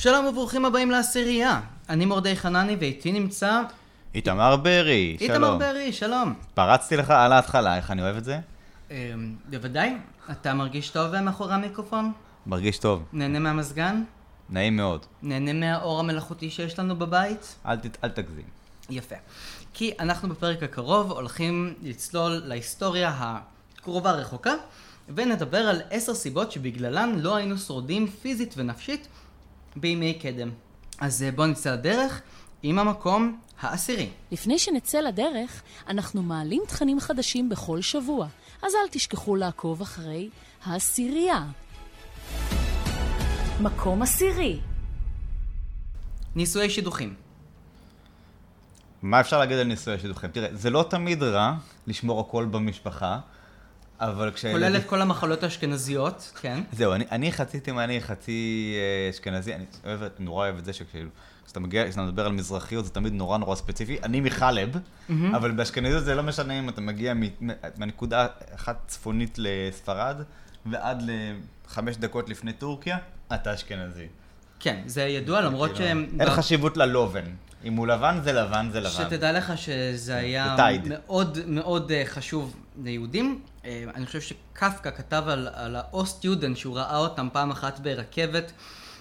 [0.00, 1.60] שלום וברוכים הבאים לעשירייה.
[1.88, 3.62] אני מורדי חנני ואיתי נמצא
[4.14, 5.30] איתמר ברי, שלום.
[5.30, 6.34] איתמר ברי, שלום.
[6.54, 8.38] פרצתי לך על ההתחלה, איך אני אוהב את זה?
[8.90, 8.96] אמ,
[9.50, 9.96] בוודאי,
[10.30, 12.12] אתה מרגיש טוב מאחורי המיקרופון?
[12.46, 14.02] מרגיש טוב, נהנה מהמזגן?
[14.50, 15.06] נעים מאוד.
[15.22, 17.54] נהנה מהאור המלאכותי שיש לנו בבית?
[17.66, 18.46] אל, ת, אל תגזים.
[18.90, 19.16] יפה.
[19.74, 24.54] כי אנחנו בפרק הקרוב הולכים לצלול להיסטוריה הקרובה רחוקה,
[25.14, 29.08] ונדבר על עשר סיבות שבגללן לא היינו שורדים פיזית ונפשית
[29.76, 30.50] בימי קדם.
[31.00, 32.22] אז אה, בואו נצא לדרך
[32.62, 34.08] עם המקום העשירי.
[34.32, 38.26] לפני שנצא לדרך, אנחנו מעלים תכנים חדשים בכל שבוע,
[38.62, 40.28] אז אל תשכחו לעקוב אחרי
[40.64, 41.46] העשירייה.
[43.60, 44.60] מקום עשירי.
[46.34, 47.14] נישואי שידוכים.
[49.02, 50.30] מה אפשר להגיד על נישואי שידוכים?
[50.30, 51.54] תראה, זה לא תמיד רע
[51.86, 53.18] לשמור הכל במשפחה,
[54.00, 54.46] אבל כש...
[54.46, 56.60] כולל את כל המחלות האשכנזיות, כן.
[56.72, 61.10] זהו, אני, אני חצי תימני, חצי אה, אשכנזי, אני אוהב, נורא אוהב את זה שכאילו,
[61.44, 63.98] כשאתה מגיע, כשאתה מדבר על מזרחיות זה תמיד נורא נורא ספציפי.
[64.02, 64.76] אני מחלב,
[65.10, 67.14] אבל באשכנזיות זה לא משנה אם אתה מגיע
[67.76, 70.16] מהנקודה אחת צפונית לספרד,
[70.66, 72.98] ועד לחמש דקות לפני טורקיה,
[73.34, 74.06] אתה אשכנזי.
[74.60, 76.06] כן, זה ידוע, למרות כאילו, שהם...
[76.20, 77.24] אין חשיבות ללובן.
[77.64, 78.90] אם הוא לבן זה לבן זה לבן.
[78.90, 80.82] שתדע לך שזה היה זה Tide.
[80.88, 83.40] מאוד מאוד אה, חשוב ליהודים.
[83.64, 88.52] אה, אני חושב שקפקא כתב על, על ה Ostjuden, שהוא ראה אותם פעם אחת ברכבת,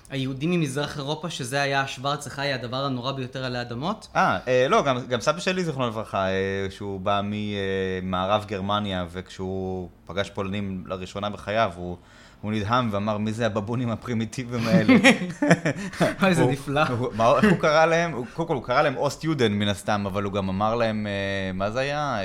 [0.09, 4.07] היהודים ממזרח אירופה, שזה היה השרץ החי, הדבר הנורא ביותר עלי אדמות.
[4.15, 6.33] אה, אה, לא, גם, גם סבא שלי, זיכרונו לברכה, אה,
[6.69, 11.97] שהוא בא ממערב גרמניה, וכשהוא פגש פולנים לראשונה בחייו, הוא,
[12.41, 14.93] הוא נדהם ואמר, מי זה הבבונים הפרימיטיביים האלה?
[16.23, 16.81] אוי, זה נפלא.
[16.83, 18.23] הוא- מה- איך הוא קרא להם?
[18.33, 21.07] קודם כל, הוא קרא להם אוסט-יודן מן הסתם, אבל הוא גם אמר להם,
[21.53, 22.17] מה זה היה?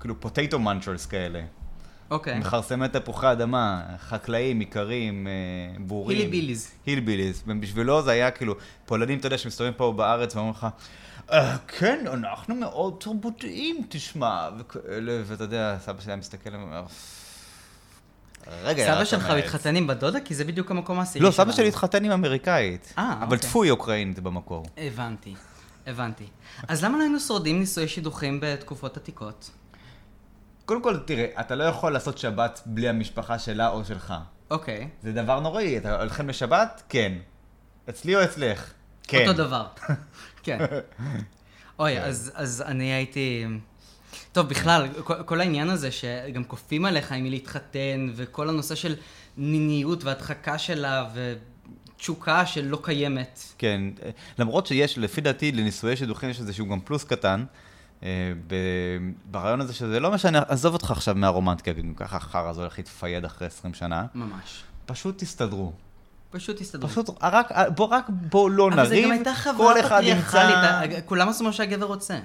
[0.00, 1.40] כאילו פוטטו מנצ'רס כאלה.
[2.10, 2.38] אוקיי.
[2.38, 5.32] מכרסמי תפוחי אדמה, חקלאים, איכרים, אה,
[5.78, 6.18] בורים.
[6.18, 6.70] הילי ביליז.
[6.86, 7.42] הילביליז.
[7.46, 8.54] ובשבילו זה היה כאילו,
[8.86, 10.66] פולנים, אתה יודע, שמסתובבים פה בארץ ואומרים לך,
[11.32, 16.84] "אה, כן, אנחנו מאוד תרבותיים, תשמע, וכאלה, ואתה יודע, סבא שלי היה מסתכל ואומר,
[18.62, 20.20] רגע, סבא שלך מהעץ." מתחתן עם בת דודה?
[20.20, 21.52] כי זה בדיוק המקום העשירי לא, סבא שלנו.
[21.56, 22.94] שלי התחתן עם אמריקאית.
[22.98, 23.38] אה, אבל אוקיי.
[23.38, 24.66] טפו, היא אוקראינית במקור.
[24.76, 25.34] הבנתי,
[25.86, 26.26] הבנתי.
[26.68, 29.50] אז למה לא היינו שורדים נישואי שידוכים בתקופות עתיקות?
[30.68, 34.14] קודם כל, תראה, אתה לא יכול לעשות שבת בלי המשפחה שלה או שלך.
[34.50, 34.88] אוקיי.
[35.02, 36.82] זה דבר נוראי, אתה הולכים לשבת?
[36.88, 37.12] כן.
[37.88, 38.72] אצלי או אצלך?
[39.02, 39.28] כן.
[39.28, 39.66] אותו דבר.
[40.44, 40.58] כן.
[41.78, 43.46] אוי, אז, אז אני הייתי...
[44.32, 48.96] טוב, בכלל, כל, כל העניין הזה שגם כופים עליך עם מי להתחתן, וכל הנושא של
[49.36, 51.08] ניניות והדחקה שלה,
[51.94, 53.40] ותשוקה שלא קיימת.
[53.58, 53.80] כן,
[54.38, 57.44] למרות שיש, לפי דעתי, לנישואי שידוכים יש איזשהו גם פלוס קטן,
[59.30, 63.24] ברעיון הזה שזה לא משנה, עזוב אותך עכשיו מהרומנטיקה, גם ככה החרא הזה הולך להתפייד
[63.24, 64.62] אחרי 20 שנה, ממש.
[64.86, 65.72] פשוט תסתדרו.
[66.30, 66.88] פשוט תסתדרו.
[66.88, 71.00] פשוט, רק, בוא, רק בוא לא אבל זה נריב, גם הייתה חברה פטריארכלית, ימצא...
[71.04, 72.18] כולם עשו מה שהגבר רוצה.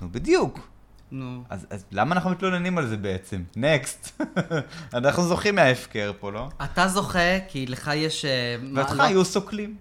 [0.00, 0.68] נו, בדיוק.
[1.10, 1.42] נו.
[1.50, 3.42] אז, אז למה אנחנו מתלוננים על זה בעצם?
[3.56, 4.22] נקסט.
[4.94, 6.48] אנחנו זוכים מההפקר פה, לא?
[6.64, 8.24] אתה זוכה, כי לך יש...
[8.24, 9.76] אה, ואותך היו סוקלים.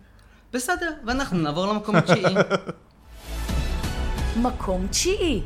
[0.53, 2.35] בסדר, ואנחנו נעבור למקום התשיעי.
[4.35, 5.41] מקום תשיעי.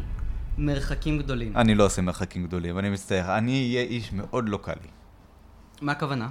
[0.57, 1.57] מרחקים גדולים.
[1.57, 3.37] אני לא עושה מרחקים גדולים, אני מצטער.
[3.37, 4.89] אני אהיה איש מאוד לא קל לי.
[5.81, 6.29] מה הכוונה?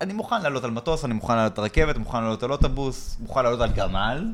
[0.00, 3.42] אני מוכן לעלות על מטוס, אני מוכן לעלות על רכבת, מוכן לעלות על אוטובוס, מוכן
[3.42, 4.32] לעלות על גמל.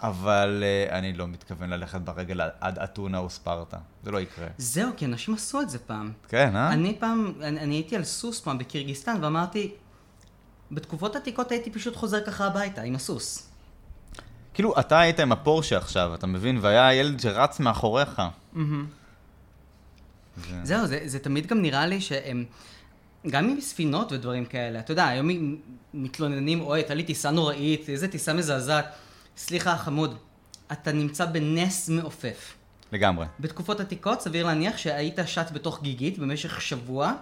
[0.00, 3.78] אבל uh, אני לא מתכוון ללכת ברגל עד אתונה או ספרטה.
[4.02, 4.46] זה לא יקרה.
[4.58, 6.12] זהו, כי אנשים עשו את זה פעם.
[6.28, 6.72] כן, אה?
[6.72, 9.74] אני פעם, אני, אני הייתי על סוס פעם בקירגיסטן, ואמרתי,
[10.72, 13.51] בתקופות עתיקות הייתי פשוט חוזר ככה הביתה עם הסוס.
[14.54, 16.58] כאילו, אתה היית עם הפורשה עכשיו, אתה מבין?
[16.62, 18.22] והיה ילד שרץ מאחוריך.
[20.50, 22.44] זה- זהו, זה, זה תמיד גם נראה לי שהם,
[23.30, 25.56] גם עם ספינות ודברים כאלה, אתה יודע, היום
[25.94, 28.86] מתלוננים, אוי, הייתה לי טיסה נוראית, איזה טיסה מזעזעת.
[29.36, 30.16] סליחה, חמוד,
[30.72, 32.54] אתה נמצא בנס מעופף.
[32.92, 33.26] לגמרי.
[33.40, 37.12] בתקופות עתיקות סביר להניח שהיית שט בתוך גיגית במשך שבוע,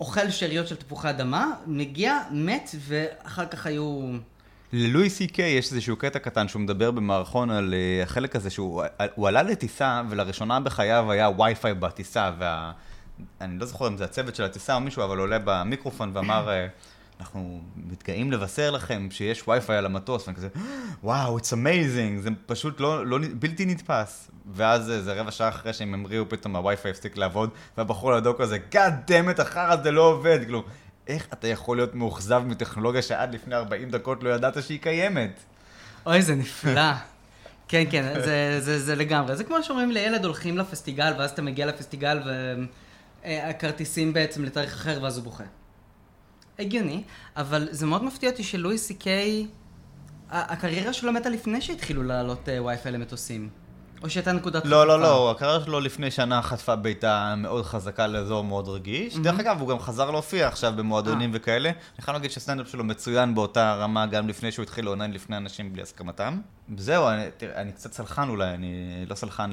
[0.00, 4.10] אוכל שאריות של תפוחי אדמה, מגיע, מת, ואחר כך היו...
[4.76, 8.82] ללואי סי קיי יש איזשהו קטע קטן שהוא מדבר במערכון על אה, החלק הזה שהוא
[9.14, 12.72] הוא עלה לטיסה ולראשונה בחייו היה וי-פיי בטיסה וה...
[13.40, 16.66] לא זוכר אם זה הצוות של הטיסה או מישהו, אבל עולה במיקרופון ואמר, אה,
[17.20, 20.48] אנחנו מתגאים לבשר לכם שיש וי-פיי על המטוס, ואני כזה,
[21.02, 24.30] וואו, it's amazing, זה פשוט לא, לא, בלתי נתפס.
[24.52, 29.10] ואז איזה רבע שעה אחרי שהם המריאו, פתאום הווי-פיי הפסיק לעבוד, והבחור לידו כזה, God
[29.10, 30.38] damn it, אחר זה לא עובד.
[30.42, 30.64] כאילו,
[31.08, 35.40] איך אתה יכול להיות מאוכזב מטכנולוגיה שעד לפני 40 דקות לא ידעת שהיא קיימת?
[36.06, 36.92] אוי, זה נפלא.
[37.68, 39.36] כן, כן, זה, זה, זה לגמרי.
[39.36, 42.20] זה כמו שאומרים לילד הולכים לפסטיגל, ואז אתה מגיע לפסטיגל
[43.24, 45.44] והכרטיסים בעצם לתאריך אחר, ואז הוא בוכה.
[46.58, 47.02] הגיוני,
[47.36, 49.46] אבל זה מאוד מפתיע אותי שלואי סי קיי,
[50.30, 53.48] הקריירה שלו מתה לפני שהתחילו לעלות אה, וי-פיי למטוסים.
[54.04, 55.02] או שהייתה נקודת לא, לא, חשיפה.
[55.02, 59.16] לא, הקריירה שלו לפני שנה חטפה בעיטה מאוד חזקה לאזור מאוד רגיש.
[59.18, 61.36] דרך אגב, הוא גם חזר להופיע עכשיו במועדונים אה.
[61.36, 61.68] וכאלה.
[61.68, 65.72] אני חייב להגיד שהסטנדאפ שלו מצוין באותה רמה גם לפני שהוא התחיל לעונן לפני אנשים
[65.72, 66.40] בלי הסכמתם.
[66.76, 69.50] זהו, אני, תראה, אני קצת סלחן אולי, אני לא סלחן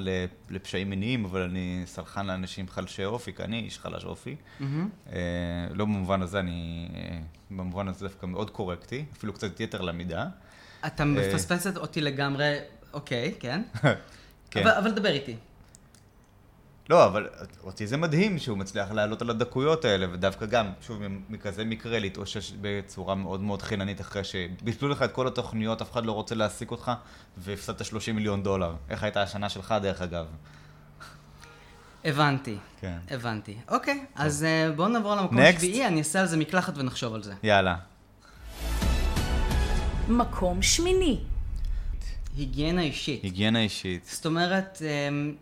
[0.50, 4.36] לפשעים מיניים, אבל אני סלחן לאנשים חלשי אופי, כי אני איש חלש אופי.
[4.62, 5.18] אה,
[5.74, 7.20] לא במובן הזה, אני אה,
[7.52, 10.26] במובן הזה דווקא מאוד קורקטי, אפילו קצת יתר למידה.
[10.88, 11.08] אתה אה.
[11.08, 12.58] מפספס אותי לגמרי,
[12.94, 13.62] אוקיי, כן.
[14.52, 14.60] כן.
[14.60, 15.36] אבל, אבל דבר איתי.
[16.90, 17.28] לא, אבל
[17.64, 22.54] אותי זה מדהים שהוא מצליח לעלות על הדקויות האלה, ודווקא גם, שוב, מכזה מקרה להתאושש
[22.62, 26.72] בצורה מאוד מאוד חיננית אחרי שביטלו לך את כל התוכניות, אף אחד לא רוצה להעסיק
[26.72, 26.92] אותך,
[27.38, 28.76] והפסדת 30 מיליון דולר.
[28.90, 30.26] איך הייתה השנה שלך, דרך אגב?
[32.06, 32.98] הבנתי, כן.
[33.10, 33.58] הבנתי.
[33.68, 35.42] אוקיי, אז אה, בואו נעבור למקום Next.
[35.42, 37.34] השביעי, אני אעשה על זה מקלחת ונחשוב על זה.
[37.44, 37.76] יאללה.
[40.08, 41.20] מקום שמיני.
[42.38, 43.24] היגיינה אישית.
[43.24, 44.06] היגיינה אישית.
[44.06, 45.34] זאת אומרת, אמ,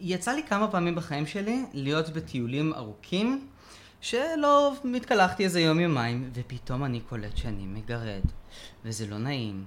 [0.00, 3.46] יצא לי כמה פעמים בחיים שלי להיות בטיולים ארוכים,
[4.00, 8.22] שלא מתקלחתי איזה יום יומיים, ופתאום אני קולט שאני מגרד,
[8.84, 9.64] וזה לא נעים,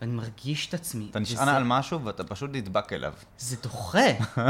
[0.00, 1.06] ואני מרגיש את עצמי.
[1.10, 3.12] אתה נשען וזה- על משהו ואתה פשוט נדבק אליו.
[3.38, 3.98] זה דוחה.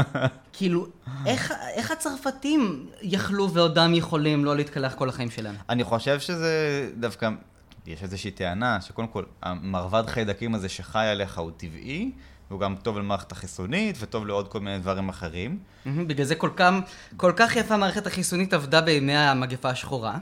[0.53, 0.87] כאילו,
[1.25, 5.55] איך, איך הצרפתים יכלו ועודם יכולים לא להתקלח כל החיים שלהם?
[5.69, 6.51] אני חושב שזה
[6.99, 7.29] דווקא,
[7.85, 12.11] יש איזושהי טענה שקודם כל, המרבד חיידקים הזה שחי עליך הוא טבעי,
[12.49, 15.59] והוא גם טוב למערכת החיסונית וטוב לעוד כל מיני דברים אחרים.
[15.85, 16.73] מהמם, בגלל זה כל כך,
[17.17, 20.17] כל כך יפה המערכת החיסונית עבדה בימי המגפה השחורה.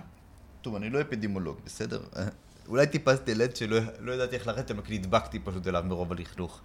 [0.62, 2.00] טוב, אני לא אפידמולוג, בסדר?
[2.70, 6.62] אולי טיפסתי לד שלא לא ידעתי איך לרדת, כי נדבקתי פשוט אליו מרוב הלכלוך.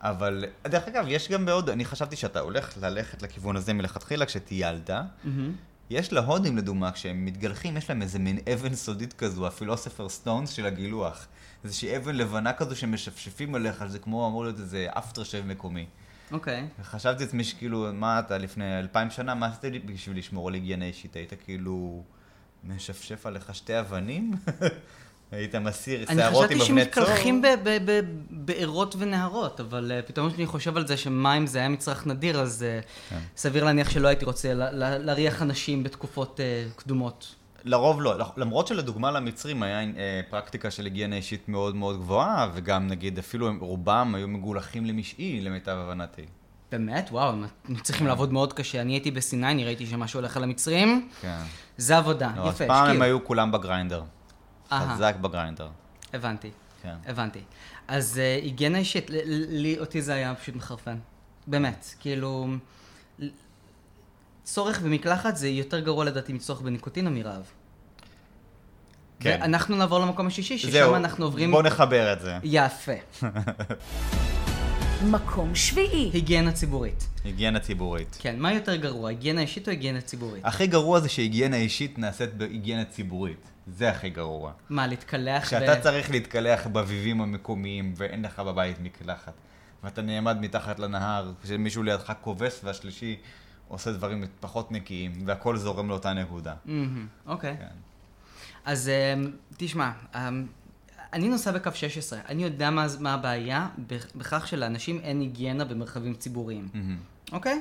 [0.00, 4.90] אבל, דרך אגב, יש גם בעוד, אני חשבתי שאתה הולך ללכת לכיוון הזה מלכתחילה כשטיילת.
[4.90, 5.52] מהמם.
[5.92, 10.66] יש להודים, לדוגמה, כשהם מתגלחים, יש להם איזה מין אבן סודית כזו, הפילוסופר סטונס של
[10.66, 11.26] הגילוח.
[11.64, 15.86] איזושהי אבן לבנה כזו שמשפשפים עליך, זה כמו אמור להיות איזה אפטר שב מקומי.
[16.32, 16.68] אוקיי.
[16.80, 21.16] וחשבתי לעצמי שכאילו, מה אתה לפני אלפיים שנה, מה עשית בשביל לשמור על היגיינה אישית?
[21.16, 22.02] היית כאילו
[22.64, 24.34] משפשף עליך שתי אבנים?
[25.32, 27.04] היית מסיר אני שערות חשבתי עם אבני צור?
[27.04, 28.00] שמתקלחים ב- ב- ב-
[28.30, 32.64] בארות ונהרות, אבל uh, פתאום כשאני חושב על זה שמים זה היה מצרך נדיר, אז
[32.82, 33.18] uh, כן.
[33.36, 37.34] סביר להניח שלא הייתי רוצה להריח אנשים בתקופות uh, קדומות.
[37.64, 42.86] לרוב לא, למרות שלדוגמה למצרים היה אה, פרקטיקה של היגיינה אישית מאוד מאוד גבוהה, וגם
[42.86, 46.22] נגיד אפילו הם, רובם היו מגולחים למשעי, למיטב הבנתי.
[46.72, 47.08] באמת?
[47.12, 47.32] וואו,
[47.68, 48.80] הם צריכים לעבוד מאוד קשה.
[48.80, 51.08] אני הייתי בסיני, אני ראיתי שמשהו הולך על המצרים.
[51.20, 51.38] כן.
[51.76, 53.04] זה עבודה, לא, אז יפה, פעם הם השקיעו.
[53.04, 54.02] היו כולם בגריינדר.
[54.72, 54.94] אהה.
[54.94, 55.68] חזק בגריינדר.
[56.12, 56.50] הבנתי,
[56.82, 56.94] כן.
[57.06, 57.40] הבנתי.
[57.88, 60.98] אז אה, היגיינה אישית, ל- ל- לי, אותי זה היה פשוט מחרפן.
[61.46, 62.46] באמת, כאילו...
[63.18, 63.28] ל-
[64.44, 67.42] צורך במקלחת זה יותר גרוע לדעתי מצורך בניקוטין או מרעב.
[69.20, 69.38] כן.
[69.42, 71.50] ואנחנו נעבור למקום השישי, ששם זהו, אנחנו עוברים...
[71.50, 72.38] בוא נחבר את זה.
[72.42, 72.92] יפה.
[75.04, 76.10] מקום שביעי.
[76.12, 77.08] היגיינה ציבורית.
[77.24, 78.18] היגיינה ציבורית.
[78.20, 80.44] כן, מה יותר גרוע, היגיינה אישית או היגיינה ציבורית?
[80.44, 83.50] הכי גרוע זה שהיגיינה אישית נעשית בהיגיינה ציבורית.
[83.66, 84.52] זה הכי גרוע.
[84.70, 89.32] מה, להתקלח כשאתה צריך להתקלח באביבים המקומיים ואין לך בבית מקלחת,
[89.84, 93.16] ואתה נעמד מתחת לנהר, כשמישהו לידך כובס והשלישי
[93.68, 96.54] עושה דברים פחות נקיים, והכל זורם לאותה נקודה.
[97.26, 97.56] אוקיי.
[97.58, 97.66] כן.
[98.64, 100.46] אז אמ, תשמע, אמ,
[101.12, 106.14] אני נוסע בקו 16, אני יודע מה, מה הבעיה בכ- בכך שלאנשים אין היגיינה במרחבים
[106.14, 106.96] ציבוריים, מהמם.
[107.32, 107.60] אוקיי?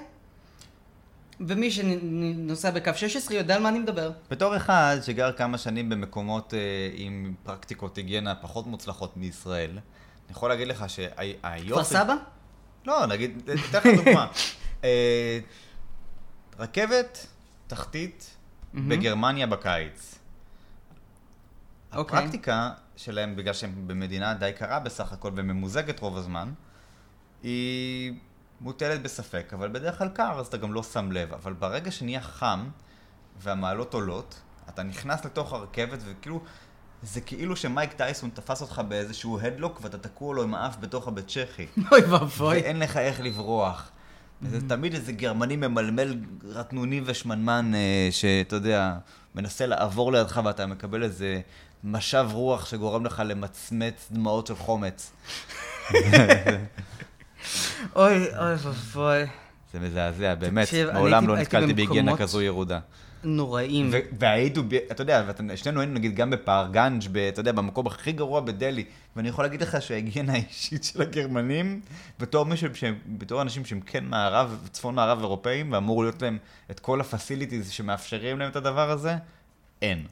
[1.40, 4.12] ומי שנוסע בקו 16 יודע על מה אני מדבר.
[4.32, 6.60] בתור אחד שגר כמה שנים במקומות אה,
[6.94, 9.80] עם פרקטיקות היגיינה פחות מוצלחות מישראל, אני
[10.30, 11.72] יכול להגיד לך שהיופי...
[11.72, 12.16] כפר סבא?
[12.86, 14.28] לא, נגיד, אתן לך דוגמה.
[14.84, 15.40] אה,
[16.60, 17.28] רכבת
[17.68, 18.38] תחתית
[18.74, 20.16] בגרמניה בקיץ.
[21.96, 22.20] אוקיי.
[22.20, 22.70] הפרקטיקה
[23.06, 26.54] שלהם, בגלל שהם במדינה די קרה בסך הכל וממוזגת רוב הזמן,
[27.44, 28.14] היא
[28.62, 31.34] מוטלת בספק, אבל בדרך כלל קר, אז אתה גם לא שם לב.
[31.34, 32.70] אבל ברגע שנהיה חם
[33.40, 36.42] והמעלות עולות, אתה נכנס לתוך הרכבת וכאילו...
[37.04, 41.28] זה כאילו שמייק טייסון תפס אותך באיזשהו הדלוק ואתה תקוע לו עם האף בתוך הבית
[41.28, 41.66] צ'כי.
[41.92, 42.62] אוי ואבוי.
[42.62, 43.92] ואין לך איך לברוח.
[44.42, 48.98] זה תמיד איזה גרמני ממלמל רטנוני ושמנמן, אה, שאתה יודע,
[49.36, 51.42] מנסה לעבור לידך ואתה מקבל איזה
[51.84, 55.12] משב רוח שגורם לך למצמץ דמעות של חומץ.
[57.96, 59.24] אוי, אוי ואבוי.
[59.74, 62.80] זה מזעזע, באמת, תקשיב, מעולם לא נתקלתי בהיגיינה כזו ירודה.
[63.24, 63.92] נוראים.
[64.20, 65.24] והיינו, אתה יודע,
[65.56, 68.84] שנינו היינו נגיד גם בפארגנג', ב- אתה יודע, במקום הכי גרוע בדלהי,
[69.16, 71.82] ואני יכול להגיד לך שההיגיינה האישית של הגרמנים,
[72.20, 72.70] בתור מישהו,
[73.08, 76.38] בתור אנשים שהם כן מערב, צפון מערב אירופאים, ואמור להיות להם
[76.72, 79.16] את כל ה facilities שמאפשרים להם את הדבר הזה,
[79.82, 80.06] אין.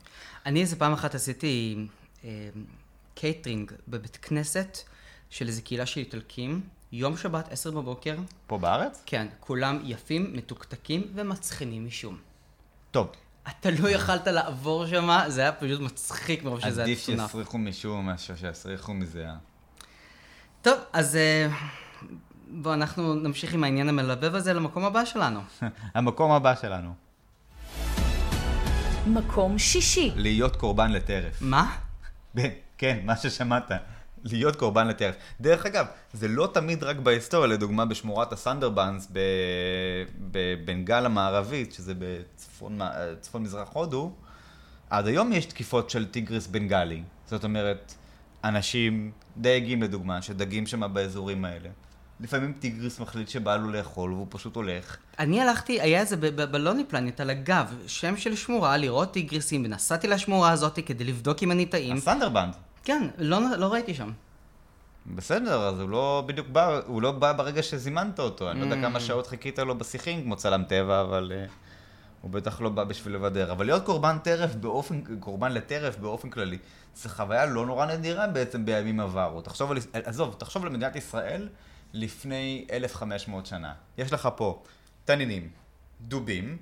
[0.46, 1.88] אני איזה פעם אחת עשיתי
[2.24, 2.50] אה,
[3.16, 4.78] קייטרינג בבית כנסת
[5.30, 8.16] של איזה קהילה של איטלקים, יום שבת, עשר בבוקר.
[8.48, 9.04] פה בארץ?
[9.06, 12.18] כן, כולם יפים, מתוקתקים ומצחינים משום.
[12.92, 13.12] טוב,
[13.50, 17.22] אתה לא יכלת לעבור שם, זה היה פשוט מצחיק מרוב שזה היה עדיף צונף.
[17.22, 19.36] שיסריחו משום מאשר שיסריחו מזיעה.
[20.62, 21.50] טוב, אז אה,
[22.48, 25.40] בואו אנחנו נמשיך עם העניין המלבב הזה למקום הבא שלנו.
[25.96, 26.94] המקום הבא שלנו,
[29.08, 30.12] מקום שישי.
[30.16, 31.42] להיות קורבן לטרף.
[31.42, 31.76] מה?
[32.78, 33.72] כן, מה ששמעת.
[34.24, 35.16] להיות קורבן לטרף.
[35.42, 39.20] דרך אגב, זה לא תמיד רק בהיסטוריה, לדוגמה בשמורת הסנדרבאנס ב-
[40.32, 42.90] בבנגל המערבית, שזה בצפון מ-
[43.22, 44.12] צפון מזרח הודו,
[44.90, 47.04] עד היום יש תקיפות של טיגריס בנגלי.
[47.28, 47.94] זאת אומרת,
[48.44, 51.70] אנשים, דייגים לדוגמה, שדגים שם באזורים האלה.
[52.20, 54.98] לפעמים טיגריס מחליט שבא לו לאכול והוא פשוט הולך.
[55.20, 56.16] אני הלכתי, היה איזה
[56.52, 61.44] ב Lonely Planet על הגב, שם של שמורה, לראות טיגריסים, ונסעתי לשמורה הזאת כדי לבדוק
[61.44, 61.98] אם אני טעים.
[61.98, 62.54] הסונדרבאנס.
[62.84, 64.12] כן, לא, לא ראיתי שם.
[65.16, 68.52] בסדר, אז הוא לא בדיוק בא, הוא לא בא ברגע שזימנת אותו.
[68.52, 68.82] אני לא יודע אממ.
[68.82, 71.50] כמה שעות חיכית לו בשיחים כמו צלם טבע, אבל אה,
[72.22, 73.52] הוא בטח לא בא בשביל לבדר.
[73.52, 76.58] אבל להיות קורבן טרף באופן, קורבן לטרף באופן כללי,
[76.96, 79.42] זו חוויה לא נורא נדירה בעצם בימים עברו.
[79.42, 81.48] תחשוב על, עזוב, תחשוב על מדינת ישראל
[81.94, 83.74] לפני 1,500 שנה.
[83.98, 84.64] יש לך פה
[85.06, 85.50] תנינים,
[86.02, 86.58] דובים,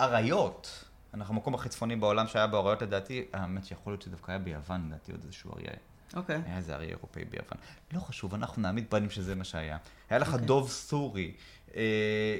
[0.00, 0.84] אריות.
[1.14, 4.86] אנחנו המקום הכי צפוני בעולם שהיה בו אריות לדעתי, האמת שיכול להיות שדווקא היה ביוון,
[4.86, 5.72] לדעתי עוד איזשהו אריה.
[6.16, 6.40] אוקיי.
[6.46, 7.58] היה איזה אריה אירופאי ביוון.
[7.92, 9.78] לא חשוב, אנחנו נעמיד פנים שזה מה שהיה.
[10.10, 10.46] היה לך אוקיי.
[10.46, 11.32] דוב סורי,
[11.76, 11.82] אה,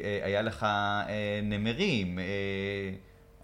[0.05, 2.19] אה, היה לך אה, נמרים,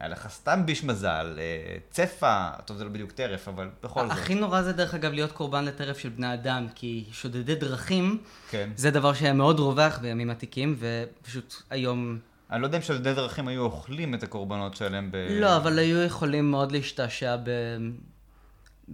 [0.01, 4.11] היה לך סתם ביש מזל, אה, צפה, טוב זה לא בדיוק טרף, אבל בכל זאת.
[4.11, 8.71] הכי נורא זה דרך אגב להיות קורבן לטרף של בני אדם, כי שודדי דרכים, כן.
[8.77, 12.19] זה דבר שהיה מאוד רווח בימים עתיקים, ופשוט היום...
[12.51, 15.17] אני לא יודע אם שודדי דרכים היו אוכלים את הקורבנות שלהם ב...
[15.31, 17.51] לא, אבל היו יכולים מאוד להשתעשע ב...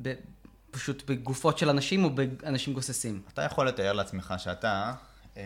[0.02, 0.12] ב...
[0.70, 3.22] פשוט בגופות של אנשים או באנשים גוססים.
[3.32, 4.92] אתה יכול לתאר לעצמך שאתה,
[5.36, 5.42] אה,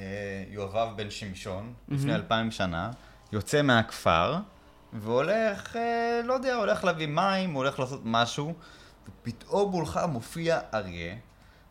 [0.51, 2.91] יואבב בן שמשון, לפני אלפיים שנה,
[3.33, 4.37] יוצא מהכפר,
[4.93, 8.55] והולך, אה, לא יודע, הולך להביא מים, הולך לעשות משהו,
[9.09, 11.15] ופתאום מולך מופיע אריה,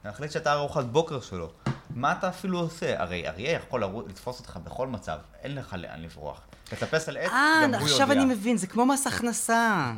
[0.05, 1.51] ומחליט שאתה ארוחת בוקר שלו.
[1.89, 3.01] מה אתה אפילו עושה?
[3.01, 6.41] הרי אריה יכול לתפוס אותך בכל מצב, אין לך לאן לברוח.
[6.63, 7.91] תטפס על עץ, אה, גם הוא יודע.
[7.91, 9.93] עכשיו אני מבין, זה כמו מס הכנסה.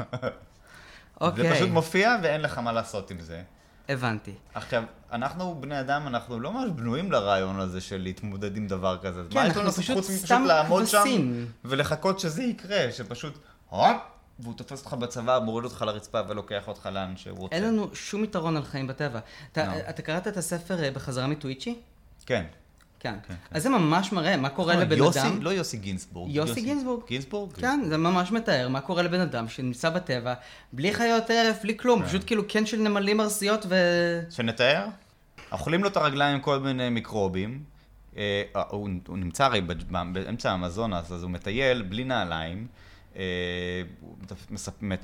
[1.21, 3.43] אוקיי, זה פשוט מופיע ואין לך מה לעשות עם זה.
[3.89, 4.34] הבנתי.
[4.53, 9.22] עכשיו, אנחנו בני אדם, אנחנו לא ממש בנויים לרעיון הזה של להתמודד עם דבר כזה.
[9.29, 11.46] כן, אנחנו לעשות פשוט חוץ מפשוט סתם לעמוד שם.
[11.65, 13.38] ולחכות שזה יקרה, שפשוט,
[13.70, 13.98] הופ,
[14.39, 17.56] והוא תופס אותך בצוואר, מוריד אותך לרצפה ולוקח אותך לאן שהוא רוצה.
[17.56, 19.20] אין לנו שום יתרון על חיים בטבע.
[19.51, 19.72] אתה, לא.
[19.89, 21.79] אתה קראת את הספר אה, בחזרה מטוויצ'י?
[22.25, 22.46] כן.
[22.99, 23.15] כן.
[23.27, 23.33] כן.
[23.51, 25.41] אז זה ממש מראה מה קורה לבן יוסי, אדם.
[25.41, 26.35] לא יוסי גינזבורג.
[26.35, 27.01] יוסי גינזבורג.
[27.07, 27.53] גינזבורג?
[27.53, 30.33] כן, זה ממש מתאר מה קורה לבן אדם שנמצא בטבע,
[30.73, 32.07] בלי חיות טרף, בלי כלום, כן.
[32.07, 33.75] פשוט כאילו קן של נמלים ארסיות ו...
[34.29, 34.85] שנתאר?
[35.51, 37.63] אוכלים לו את הרגליים עם כל מיני מיקרובים.
[38.17, 42.67] אה, הוא, הוא נמצא הרי באמצע האמזונס, אז הוא מטייל בלי נעליים.
[43.17, 43.81] אה,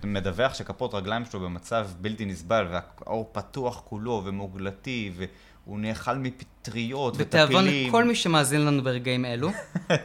[0.04, 5.12] מדווח שכפות רגליים שלו במצב בלתי נסבל, והאור פתוח כולו ומוגלתי,
[5.68, 7.90] והוא נאכל מפטריות וטפילים.
[7.90, 9.50] לכל מי שמאזין לנו ברגעים אלו.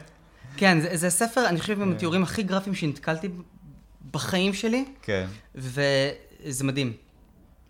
[0.56, 3.28] כן, זה, זה ספר, אני חושב, עם התיאורים הכי גרפיים שנתקלתי
[4.10, 5.26] בחיים שלי, כן.
[5.54, 6.92] וזה מדהים.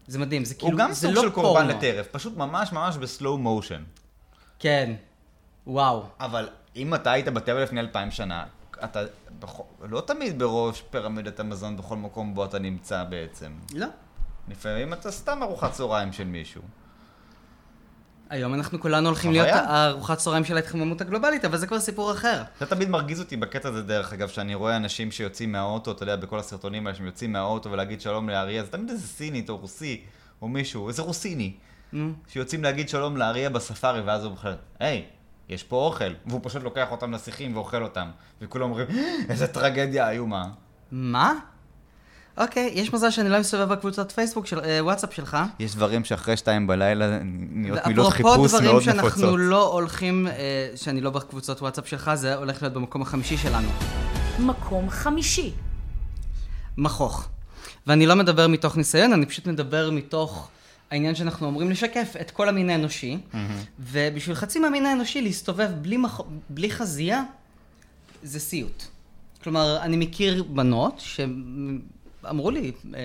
[0.07, 1.79] זה מדהים, זה כאילו, הוא גם זה סוג לא של קורבן פורנו.
[1.79, 3.83] לטרף, פשוט ממש ממש בסלואו מושן.
[4.59, 4.95] כן,
[5.67, 6.05] וואו.
[6.21, 8.45] אבל אם אתה היית בטבע לפני אלפיים שנה,
[8.85, 9.03] אתה
[9.39, 9.61] בכ...
[9.83, 13.53] לא תמיד בראש פירמידת המזון בכל מקום בו אתה נמצא בעצם.
[13.75, 13.87] לא.
[14.49, 16.63] לפעמים אתה סתם ארוחת צהריים של מישהו.
[18.31, 19.33] היום אנחנו כולנו הולכים.
[19.33, 22.43] להיות הארוחת צהריים של ההתחממות הגלובלית, אבל זה כבר סיפור אחר.
[22.61, 26.17] זה תמיד מרגיז אותי בקטע הזה דרך אגב, שאני רואה אנשים שיוצאים מהאוטו, אתה יודע,
[26.17, 30.01] בכל הסרטונים האלה שהם יוצאים מהאוטו ולהגיד שלום לאריה, זה תמיד איזה סינית או רוסי
[30.43, 31.53] או מישהו, איזה רוסיני.
[32.29, 35.05] שיוצאים להגיד שלום לאריה בספארי ואז הוא בכלל, היי,
[35.49, 38.09] יש פה אוכל, והוא פשוט לוקח אותם לשיחים ואוכל אותם,
[38.41, 38.87] וכולם אומרים,
[39.29, 40.45] איזה טרגדיה איומה.
[40.93, 41.35] מה?
[42.39, 45.37] אוקיי, יש מזל שאני לא מסתובב בקבוצת פייסבוק של אה, וואטסאפ שלך.
[45.59, 49.35] יש דברים שאחרי שתיים בלילה נהיות מילות חיפוש דברים מאוד שאנחנו נפוצות.
[49.39, 50.33] לא הולכים, אה,
[50.77, 53.69] שאני לא בקבוצות וואטסאפ שלך, זה הולך להיות במקום החמישי שלנו.
[54.39, 55.53] מקום חמישי.
[56.77, 57.29] מכוך.
[57.87, 60.49] ואני לא מדבר מתוך ניסיון, אני פשוט מדבר מתוך
[60.91, 63.19] העניין שאנחנו אמורים לשקף את כל המין האנושי,
[63.81, 66.21] ובשביל חצי מהמין האנושי להסתובב בלי, מח...
[66.51, 67.23] בלי חזייה,
[68.23, 68.83] זה סיוט.
[69.43, 71.03] כלומר, אני מכיר בנות
[72.29, 73.01] שאמרו לי אה,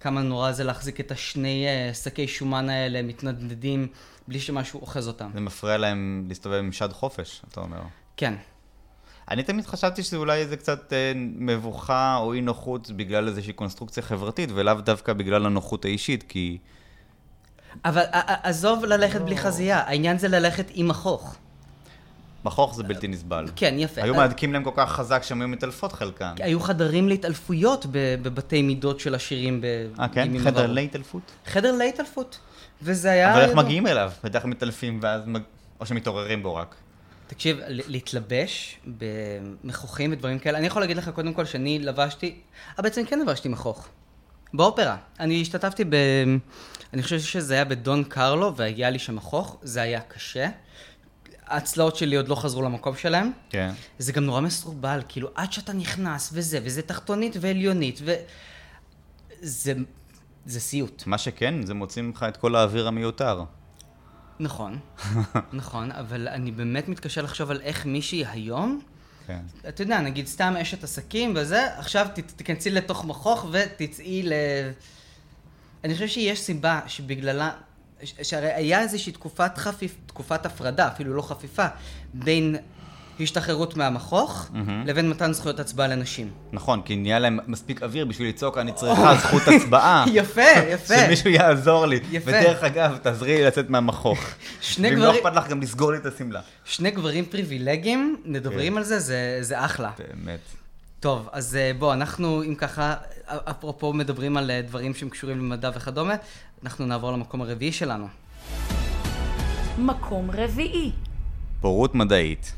[0.00, 3.86] כמה נורא זה להחזיק את השני אה, שקי שומן האלה מתנדנדים
[4.28, 5.30] בלי שמשהו אוחז אותם.
[5.34, 7.80] זה מפריע להם להסתובב עם שד חופש, אתה אומר.
[8.16, 8.34] כן.
[9.30, 14.02] אני תמיד חשבתי שזה אולי איזה קצת אה, מבוכה או אי נוחות בגלל איזושהי קונסטרוקציה
[14.02, 16.58] חברתית, ולאו דווקא בגלל הנוחות האישית, כי...
[17.84, 18.02] אבל
[18.42, 21.36] עזוב ללכת בלי חזייה, העניין זה ללכת עם מכוך.
[22.44, 23.46] מכוך זה בלתי נסבל.
[23.56, 24.02] כן, יפה.
[24.02, 26.34] היו מהדקים להם כל כך חזק שהן היו מתעלפות חלקן.
[26.38, 29.62] היו חדרים להתעלפויות בבתי מידות של עשירים.
[30.00, 30.38] אה, כן?
[30.38, 30.66] חדר.
[30.66, 31.22] להתעלפות?
[31.46, 32.38] חדר להתעלפות.
[32.82, 33.34] וזה היה...
[33.34, 34.12] אבל איך מגיעים אליו?
[34.24, 35.22] בדרך כלל מתעלפים ואז...
[35.80, 36.74] או שמתעוררים בו רק.
[37.26, 42.34] תקשיב, להתלבש במכוחים ודברים כאלה, אני יכול להגיד לך קודם כל שאני לבשתי,
[42.78, 43.88] אה בעצם כן לבשתי מכוך.
[44.54, 44.96] באופרה.
[45.20, 45.94] אני השתתפתי ב...
[46.92, 50.48] אני חושב שזה היה בדון קרלו והיה לי שם מכוך, זה היה קשה.
[51.46, 53.30] הצלעות שלי עוד לא חזרו למקום שלהם.
[53.50, 53.70] כן.
[53.98, 58.14] זה גם נורא מסורבל, כאילו עד שאתה נכנס וזה, וזה תחתונית ועליונית, ו...
[59.40, 59.72] זה...
[60.46, 61.02] זה סיוט.
[61.06, 63.44] מה שכן, זה מוציא ממך את כל האוויר המיותר.
[64.40, 64.78] נכון,
[65.52, 68.80] נכון, אבל אני באמת מתקשה לחשוב על איך מישהי היום,
[69.26, 69.40] כן.
[69.68, 72.06] אתה יודע, נגיד סתם אשת עסקים וזה, עכשיו
[72.36, 74.32] תיכנסי לתוך מכוך ותצאי ל...
[75.84, 77.50] אני חושב שיש סיבה שבגללה,
[78.22, 81.66] שהרי היה איזושהי תקופת חפיף, תקופת הפרדה, אפילו לא חפיפה,
[82.14, 82.56] בין
[83.20, 84.86] השתחררות מהמכוך מהמם.
[84.86, 86.30] לבין מתן זכויות הצבעה לנשים.
[86.52, 90.04] נכון, כי נהיה להם מספיק אוויר בשביל לצעוק, אני צריכה זכות הצבעה.
[90.12, 90.40] יפה,
[90.70, 90.94] יפה.
[91.06, 92.00] שמישהו יעזור לי.
[92.10, 92.30] יפה.
[92.30, 94.18] ודרך אגב, תעזרי לי לצאת מהמכוך.
[94.60, 96.40] שני ואם לא גברים- אכפת לך, גם לסגור לי את השמלה.
[96.64, 98.78] שני גברים פריבילגיים, מדברים כן.
[98.78, 99.90] על זה, זה, זה אחלה.
[99.98, 100.40] באמת.
[101.02, 102.94] טוב, אז אה, בוא, אנחנו, אם ככה,
[103.26, 106.14] אפרופו מדברים על אה, דברים שהם קשורים למדע וכדומה,
[106.62, 108.08] אנחנו נעבור למקום הרביעי שלנו.
[109.78, 110.92] מקום רביעי.
[111.60, 112.52] בורות מדעית.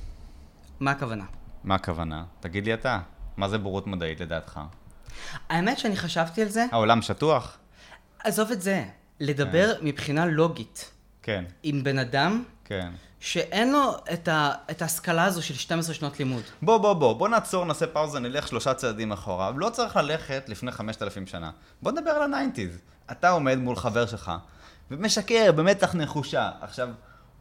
[0.81, 1.25] מה הכוונה?
[1.65, 2.25] מה הכוונה?
[2.41, 3.01] תגיד לי אתה,
[3.37, 4.61] מה זה בורות מדעית לדעתך?
[5.49, 7.59] האמת שאני חשבתי על זה, העולם שטוח?
[8.25, 8.85] עזוב את זה,
[9.21, 10.91] לדבר מבחינה לוגית
[11.23, 12.93] כן, עם בן אדם כן.
[13.25, 16.43] שאין לו את, ה, את ההשכלה הזו של 12 שנות לימוד.
[16.63, 19.53] בוא, בוא, בוא, בוא נעצור, נעשה פאוזה, נלך שלושה צעדים אחורה.
[19.57, 21.51] לא צריך ללכת לפני 5,000 שנה.
[21.83, 22.79] בוא נדבר על ה nineties.
[23.11, 24.33] אתה עומד מול חבר שלך,
[24.91, 26.51] ומשקר במצח נחושה.
[26.61, 26.89] עכשיו,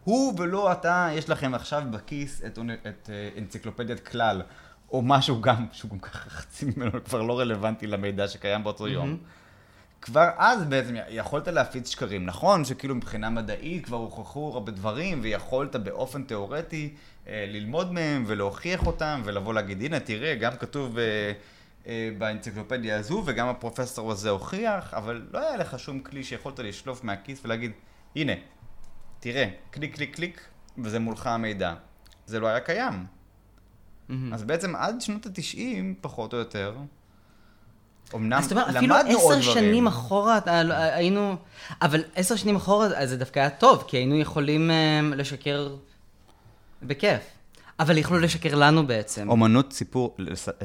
[0.03, 4.41] הוא ולא אתה, יש לכם עכשיו בכיס את, את אה, אנציקלופדיית כלל,
[4.91, 9.17] או משהו גם, שהוא גם ככה חצי ממנו כבר לא רלוונטי למידע שקיים באותו יום.
[10.03, 12.25] כבר אז בעצם יכולת להפיץ שקרים.
[12.25, 16.93] נכון שכאילו מבחינה מדעית כבר הוכחו הרבה דברים, ויכולת באופן תיאורטי
[17.27, 21.31] אה, ללמוד מהם ולהוכיח אותם, ולבוא להגיד, הנה, תראה, גם כתוב אה,
[21.87, 27.03] אה, באנציקלופדיה הזו, וגם הפרופסור הזה הוכיח, אבל לא היה לך שום כלי שיכולת לשלוף
[27.03, 27.71] מהכיס ולהגיד,
[28.15, 28.33] הנה,
[29.19, 30.41] תראה, קליק, קליק, קליק,
[30.77, 31.73] וזה מולך המידע.
[32.25, 33.05] זה לא היה קיים.
[34.33, 36.75] אז בעצם עד שנות התשעים, פחות או יותר,
[38.15, 39.67] אמנם אז זאת אומרת, אפילו למדנו עוד עשר דברים.
[39.67, 41.35] שנים אחורה אה, אה, היינו...
[41.81, 45.75] אבל עשר שנים אחורה אז זה דווקא היה טוב, כי היינו יכולים אה, לשקר
[46.83, 47.21] בכיף.
[47.79, 49.29] אבל יכלו לשקר לנו בעצם.
[49.29, 50.17] אומנות סיפור,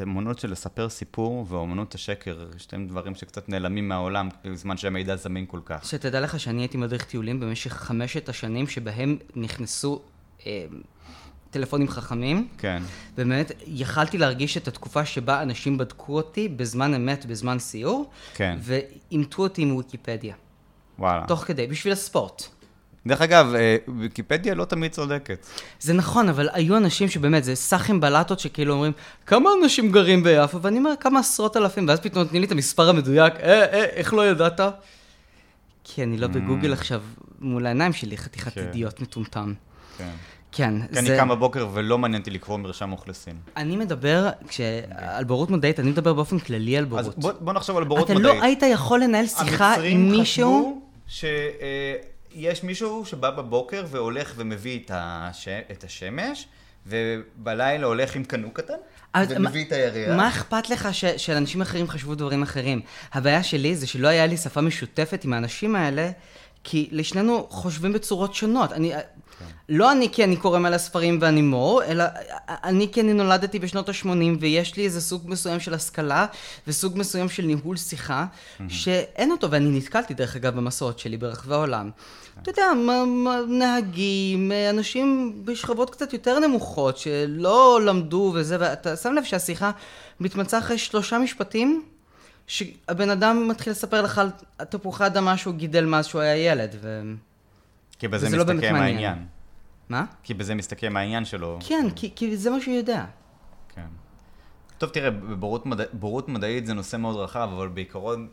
[0.03, 5.61] אומנות של לספר סיפור ואומנות השקר, שתיהם דברים שקצת נעלמים מהעולם בזמן שהמידע זמין כל
[5.65, 5.85] כך.
[5.85, 10.01] שתדע לך שאני הייתי מדריך טיולים במשך חמשת השנים שבהם נכנסו
[10.47, 10.67] אה,
[11.51, 12.49] טלפונים חכמים.
[12.59, 12.83] כן.
[13.17, 18.59] באמת, יכלתי להרגיש את התקופה שבה אנשים בדקו אותי בזמן אמת, בזמן סיור, כן.
[18.61, 20.35] ואימתו אותי מוויקיפדיה.
[20.99, 21.25] וואלה.
[21.29, 22.43] תוך כדי, בשביל הספורט.
[23.07, 25.47] דרך אגב, אה, ויקיפדיה לא תמיד צודקת.
[25.81, 28.93] זה נכון, אבל היו אנשים שבאמת, זה סאחים בלטות שכאילו אומרים,
[29.27, 30.63] כמה אנשים גרים ביפו?
[30.63, 34.15] ואני אומר, כמה עשרות אלפים, ואז פתאום נותנים לי את המספר המדויק, אה, אה, איך
[34.15, 34.61] לא ידעת?
[35.85, 37.03] כי אני לא בגוגל עכשיו
[37.41, 38.55] מול העיניים שלי, חתיכת Mm.
[38.55, 38.67] כן.
[38.67, 39.55] אידיוט מטומטם.
[39.99, 40.11] כן.
[40.53, 43.37] כן, כי אני קם בבוקר ולא מעניין אותי לקרוא מרשם אוכלוסין.
[43.57, 44.61] אני מדבר, כש...
[44.97, 47.19] על בורות מדעית, אני מדבר באופן כללי על אז בורות.
[47.19, 48.37] בוא, בוא נחשוב על בורות אתה מדעית.
[48.37, 50.83] לא היית יכול לנהל שיחה המצרים עם מישהו...
[51.09, 51.29] חשבו
[52.39, 55.49] שיש מישהו שבא בבוקר והולך ומביא את, הש...
[55.49, 56.47] את השמש,
[56.87, 58.75] ובלילה הולך עם קנו קטן,
[59.15, 60.17] אז ומביא את הירח.
[60.17, 61.05] מה אכפת לך ש...
[61.05, 62.81] שאנשים אחרים חשבו דברים אחרים?
[63.13, 66.11] הבעיה שלי זה שלא היה לי שפה משותפת עם האנשים האלה,
[66.65, 68.73] כי לשנינו חושבים בצורות שונות.
[68.73, 68.93] אני...
[69.69, 72.05] לא אני כי אני קורא מלא ספרים ואני מור, אלא
[72.49, 74.07] אני כי אני נולדתי בשנות ה-80
[74.41, 76.27] ויש לי איזה סוג מסוים של השכלה
[76.67, 78.27] וסוג מסוים של ניהול שיחה,
[78.69, 81.91] שאין אותו, ואני נתקלתי דרך אגב במסורת שלי ברחבי העולם.
[82.43, 82.67] אתה יודע,
[83.49, 89.71] נהגים, אנשים בשכבות קצת יותר נמוכות שלא למדו וזה, ואתה שם לב שהשיחה
[90.21, 91.83] מתמצה אחרי שלושה משפטים,
[92.47, 94.31] שהבן אדם מתחיל לספר לך על
[94.69, 97.03] תפוחי אדמה שהוא גידל מאז שהוא היה ילד, ו...
[97.99, 98.81] כי בזה לא מסתכם מעניין.
[98.81, 99.27] העניין.
[99.89, 100.05] מה?
[100.23, 101.59] כי בזה מסתכם העניין שלו.
[101.69, 103.05] כן, כי, כי זה מה שהוא יודע.
[103.75, 103.87] כן.
[104.79, 105.85] טוב, תראה, בורות, מדע...
[105.93, 108.29] בורות מדעית זה נושא מאוד רחב, אבל בעיקרון,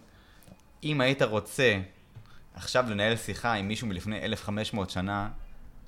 [0.84, 1.80] אם היית רוצה
[2.54, 5.30] עכשיו לנהל שיחה עם מישהו מלפני 1500 שנה,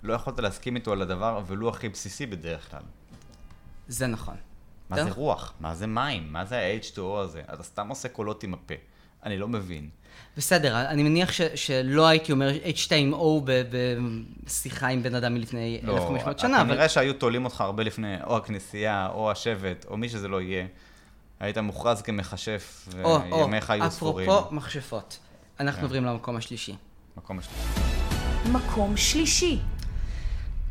[0.03, 2.83] לא יכולת להסכים איתו על הדבר, ולו הכי בסיסי בדרך כלל.
[3.87, 4.35] זה נכון.
[4.89, 5.11] מה זה.
[5.11, 5.53] רוח?
[5.59, 6.33] מה זה מים?
[6.33, 7.41] מה זה ה-H2O הזה?
[7.53, 8.73] אתה סתם עושה קולות עם הפה.
[9.23, 9.89] אני לא מבין.
[10.37, 13.61] בסדר, אני מניח ש, שלא הייתי אומר H2O ב-
[14.43, 16.69] בשיחה עם בן אדם מלפני 1500 שנה, אבל...
[16.69, 20.65] כנראה שהיו תולים אותך הרבה לפני, או הכנסייה, או השבט, או מי שזה לא יהיה.
[21.39, 24.29] היית מוכרז כמכשף, או, או, וימיך היו ספורים.
[24.29, 25.19] אפרופו מכשפות,
[25.59, 25.83] אנחנו כן.
[25.83, 26.75] עוברים למקום השלישי.
[27.17, 27.53] מקום השני.
[28.51, 29.59] מקום שלישי.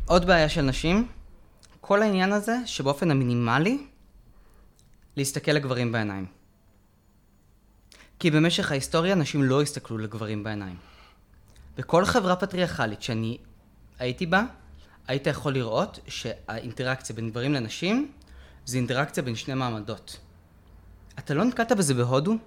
[0.05, 1.07] עוד בעיה של נשים,
[1.81, 3.77] כל העניין הזה שבאופן המינימלי,
[5.17, 6.36] להסתכל לגברים בעיניים.
[8.19, 10.75] כי במשך ההיסטוריה נשים לא הסתכלו לגברים בעיניים.
[11.77, 13.37] בכל חברה פטריארכלית שאני
[13.99, 14.43] הייתי בה,
[15.07, 18.11] היית יכול לראות שהאינטראקציה בין גברים לנשים
[18.65, 20.19] זה אינטראקציה בין שני מעמדות.
[21.19, 22.37] אתה לא נתקלת בזה בהודו?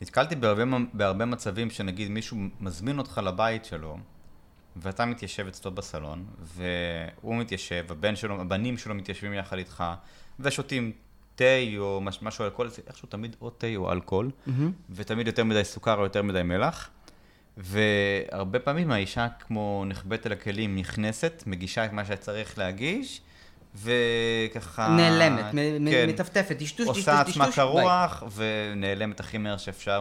[0.00, 3.98] נתקלתי בהרבה, בהרבה מצבים שנגיד מישהו מזמין אותך לבית שלו,
[4.76, 9.84] ואתה מתיישב אצלו בסלון, והוא מתיישב, הבן שלו, הבנים שלו מתיישבים יחד איתך,
[10.40, 10.92] ושותים
[11.34, 11.44] תה
[11.78, 14.30] או מש- משהו אלכוהול, זה איכשהו תמיד או תה או אלכוהול,
[14.90, 16.90] ותמיד יותר מדי סוכר או יותר מדי מלח.
[17.56, 23.20] והרבה פעמים האישה כמו נחבאת אל הכלים, נכנסת, מגישה את מה שצריך להגיש,
[23.74, 24.88] וככה...
[24.96, 25.44] נעלמת,
[25.90, 26.08] כן.
[26.08, 27.52] מטפטפת, דשדוש, דשדוש, עושה עצמה.
[27.52, 30.00] קרוח, ונעלמת הכי מהר שאפשר.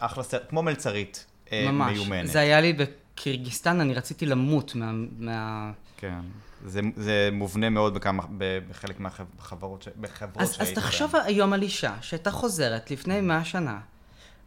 [0.00, 1.92] אחלה סרט, כמו מלצרית אה, ממש.
[1.98, 2.26] מיומנת.
[2.26, 2.72] זה היה לי
[3.20, 4.92] בקירגיסטן, אני רציתי למות מה...
[5.18, 5.70] מה...
[5.96, 6.20] כן.
[6.66, 8.22] זה, זה מובנה מאוד בכמה,
[8.68, 9.88] בחלק מהחברות.
[10.00, 11.22] בחברות אז, אז תחשוב בהן.
[11.26, 13.78] היום על אישה שהייתה חוזרת לפני מאה שנה,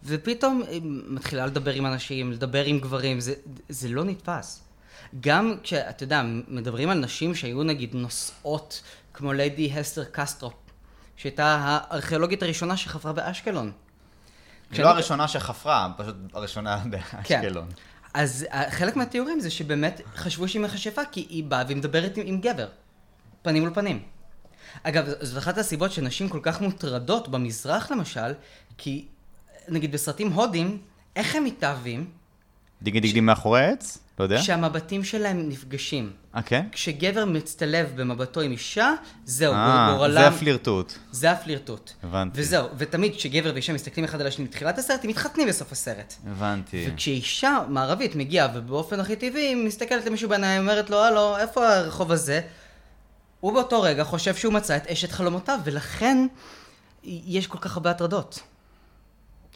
[0.04, 3.34] ופתאום היא מתחילה לדבר עם אנשים, לדבר עם גברים, זה,
[3.70, 4.64] זה לא נתפס.
[5.20, 8.82] גם כשאתה יודע, מדברים על נשים שהיו נגיד נוסעות,
[9.14, 10.54] כמו ליידי הסטר סטנהופ,
[11.16, 13.72] שהייתה הארכיאולוגית הראשונה שחפרה באשקלון.
[14.72, 16.84] היא לא הראשונה שחפרה, פשוט הראשונה
[17.24, 17.42] כן.
[18.14, 22.24] אז אה, חלק מהתיאורים זה שבאמת חשבו שהיא מכשפה, כי היא באה והיא מדברת עם,
[22.28, 22.68] עם גבר,
[23.42, 24.04] פנים מול פנים.
[24.84, 28.34] אגב, זו אחת הסיבות שנשים כל כך מוטרדות במזרח למשל,
[28.78, 29.06] כי
[29.68, 30.82] נגיד בסרטים הודים,
[31.16, 32.12] איך הם מתאהבים?
[32.84, 33.98] דיגי דיגי מאחורי העץ?
[34.20, 34.42] לא יודע?
[34.42, 36.12] שהמבטים שלהם נפגשים.
[36.36, 36.66] אה, כן?
[36.72, 38.94] כשגבר מצטלב במבטו עם אישה,
[39.26, 40.14] זהו, אה, גורלם...
[40.14, 40.94] זה הפלירטוט.
[41.12, 41.92] זה הפלירטוט.
[42.04, 42.42] הבנתי.
[42.42, 46.14] וזהו, ותמיד כשגבר ואישה מסתכלים אחד על השני בתחילת הסרט, הם מתחתנים בסוף הסרט.
[46.28, 46.86] הבנתי.
[46.90, 52.12] וכשאישה מערבית מגיעה ובאופן הכי טבעי היא מסתכלת למישהו בעיניים אומרת לו הלו איפה הרחוב
[52.12, 52.42] הזה
[53.40, 56.28] הוא באותו רגע חושב שהוא מצא את אשת חלומותיו ולכן
[57.04, 58.40] יש כל כך הרבה הטרדות.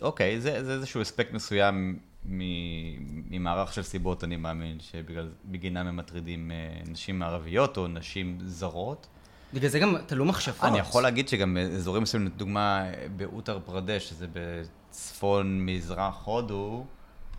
[0.01, 6.91] אוקיי, זה, זה איזשהו אספקט מסוים ממערך של סיבות, אני מאמין, שבגינם הם מטרידים אה,
[6.91, 9.07] נשים ערביות או נשים זרות.
[9.53, 10.69] בגלל זה גם תלו מכשפות.
[10.69, 12.83] אני יכול להגיד שגם באזורים מסוימים, לדוגמה
[13.15, 16.85] באוטר פרדש, שזה בצפון מזרח הודו,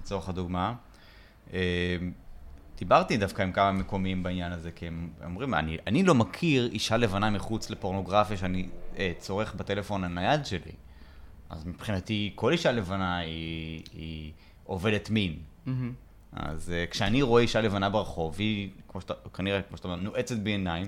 [0.00, 0.74] לצורך הדוגמה,
[1.52, 1.96] אה,
[2.78, 6.96] דיברתי דווקא עם כמה מקומיים בעניין הזה, כי הם אומרים, אני, אני לא מכיר אישה
[6.96, 10.72] לבנה מחוץ לפורנוגרפיה שאני אה, צורך בטלפון הנייד שלי.
[11.50, 14.32] אז מבחינתי, כל אישה לבנה היא, היא
[14.68, 15.36] עובדת מין.
[15.66, 15.92] מהמם.
[16.32, 20.36] אז uh, כשאני רואה אישה לבנה ברחוב, היא, כמו שאתה, כנראה, כמו שאתה אומר, נועצת
[20.36, 20.86] בעיניים,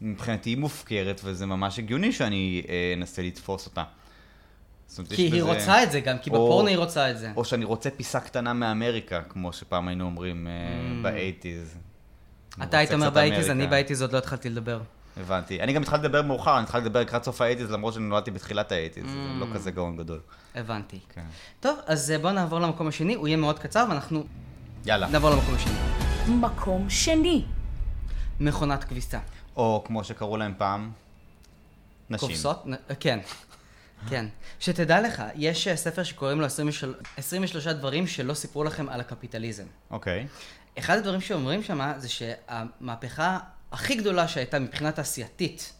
[0.00, 3.84] מבחינתי היא מופקרת, וזה ממש הגיוני שאני אה, אנסה לתפוס אותה.
[4.98, 7.32] אומרת, כי היא בזה- רוצה את זה גם, כי או- בפורנו היא רוצה את זה.
[7.36, 11.02] או שאני רוצה פיסה קטנה מאמריקה, כמו שפעם היינו אומרים אה, Mm.
[11.02, 11.76] באייטיז.
[12.62, 14.80] אתה היית אומר ב eighties, אני ב eighties עוד לא התחלתי לדבר.
[15.16, 15.60] הבנתי.
[15.62, 18.30] אני גם התחלתי לדבר מאוחר, אני התחלתי לדבר לקראת סוף ה eighties, למרות שאני נולדתי
[18.30, 19.40] בתחילת ה eighties, זה אממ.
[19.40, 20.20] לא כזה גאון גדול.
[20.54, 20.98] הבנתי.
[21.14, 21.24] כן.
[21.60, 24.24] טוב, אז אה, בואו נעבור למקום השני, הוא יהיה מאוד קצר ואנחנו
[24.86, 25.08] יאללה.
[25.08, 25.72] נעבור למקום השני.
[26.28, 27.44] מקום שני.
[28.40, 29.18] מכונת כביסה.
[29.56, 30.90] או כמו שקראו להם פעם,
[32.10, 32.28] נשים.
[32.28, 32.66] קופסות?
[32.66, 33.18] נ- כן.
[34.08, 34.26] כן.
[34.60, 39.64] שתדע לך, יש אה, ספר שקוראים לו 23 23 דברים שלא סיפרו לכם על הקפיטליזם.
[39.90, 40.26] אוקיי.
[40.78, 43.38] אחד הדברים שאומרים שם זה שהמהפכה
[43.72, 45.72] הכי גדולה שהייתה מבחינה תעשייתית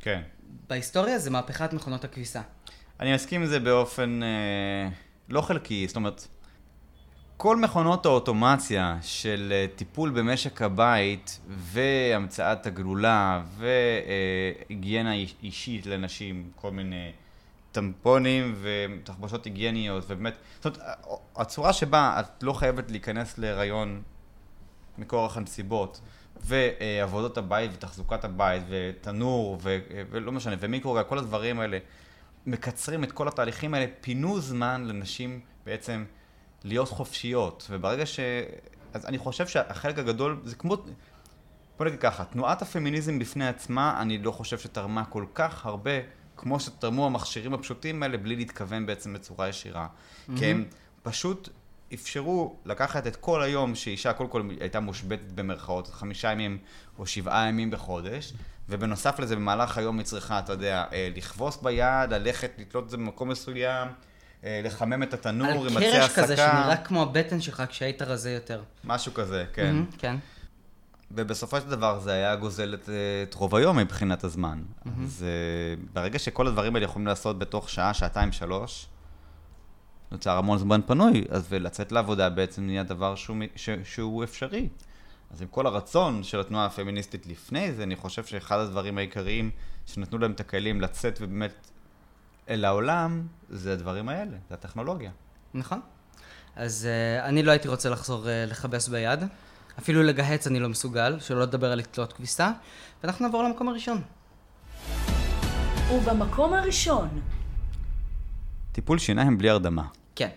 [0.00, 0.22] כן.
[0.68, 2.40] בהיסטוריה זה מהפכת מכונות הכביסה.
[3.00, 4.88] אני מסכים עם זה באופן אה,
[5.28, 6.26] לא חלקי, זאת אומרת,
[7.36, 16.70] כל מכונות האוטומציה של אה, טיפול במשק הבית והמצאת הגלולה והיגיינה איש- אישית לנשים, כל
[16.70, 17.12] מיני
[17.72, 20.98] טמפונים ותחבושות היגייניות, ובאמת, זאת אומרת,
[21.36, 24.02] הצורה שבה את לא חייבת להיכנס להיריון
[24.98, 26.00] מכורח הנסיבות,
[26.44, 29.78] ועבודות הבית ותחזוקת הבית, ותנור, ו,
[30.10, 31.78] ולא משנה, ומיקרוגל, כל הדברים האלה,
[32.46, 36.04] מקצרים את כל התהליכים האלה, פינו זמן לנשים בעצם
[36.64, 38.20] להיות חופשיות, וברגע ש...
[38.94, 40.76] אז אני חושב שהחלק הגדול, זה כמו...
[41.78, 45.90] בוא נגיד ככה, תנועת הפמיניזם בפני עצמה, אני לא חושב שתרמה כל כך הרבה,
[46.36, 49.86] כמו שתרמו המכשירים הפשוטים האלה, בלי להתכוון בעצם בצורה ישירה.
[50.36, 50.64] כי הם
[51.02, 51.48] פשוט
[51.94, 56.58] אפשרו לקחת את כל היום שאישה קודם כל הייתה מושבתת במרכאות, חמישה ימים
[56.98, 58.32] או שבעה ימים בחודש,
[58.68, 62.96] ובנוסף לזה במהלך היום היא צריכה, אתה יודע, אה, לכבוס ביד, ללכת, לתלות את זה
[62.96, 63.88] במקום מסוים,
[64.44, 66.02] אה, לחמם את התנור עם עצי הסקה.
[66.02, 68.62] על קרש כזה שנראה כמו הבטן שלך כשהיית רזה יותר.
[68.84, 69.66] משהו כזה, כן.
[69.66, 70.16] מהמם, כן.
[71.10, 72.88] ובסופו של דבר זה היה גוזל את,
[73.28, 74.62] את רוב היום מבחינת הזמן.
[74.62, 74.88] Mm-hmm.
[75.04, 75.24] אז
[75.92, 78.86] ברגע שכל הדברים האלה יכולים לעשות בתוך שעה, שעתיים, שלוש,
[80.12, 84.68] נוצר המון זמן פנוי, אז ולצאת לעבודה בעצם נהיה דבר שהוא, ש, שהוא אפשרי.
[85.30, 89.50] אז עם כל הרצון של התנועה הפמיניסטית לפני זה, אני חושב שאחד הדברים העיקריים
[89.86, 91.70] שנתנו להם את הכלים לצאת ובאמת
[92.48, 95.10] אל העולם, זה הדברים האלה, זה הטכנולוגיה.
[95.54, 95.80] נכון.
[96.56, 99.20] אז uh, אני לא הייתי רוצה לחזור uh, לכבס ביד.
[99.78, 102.52] אפילו לגהץ אני לא מסוגל, שלא לדבר על לתלות כביסה.
[103.02, 104.02] ואנחנו נעבור למקום הראשון.
[105.92, 107.08] ובמקום הראשון,
[108.72, 109.82] טיפול שיניים בלי הרדמה.
[110.14, 110.28] כן.